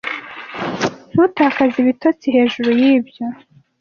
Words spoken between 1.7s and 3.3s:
ibitotsi hejuru yibyo